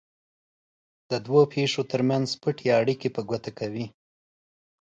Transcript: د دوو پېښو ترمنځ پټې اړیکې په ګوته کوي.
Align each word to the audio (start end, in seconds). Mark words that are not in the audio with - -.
د 1.09 1.11
دوو 1.25 1.41
پېښو 1.53 1.81
ترمنځ 1.91 2.27
پټې 2.41 2.67
اړیکې 2.79 3.09
په 3.15 3.21
ګوته 3.29 3.51
کوي. 3.59 3.85